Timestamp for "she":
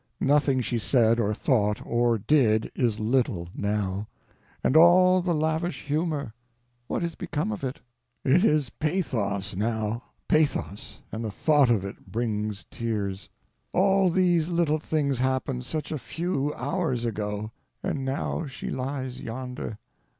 0.61-0.79, 18.47-18.69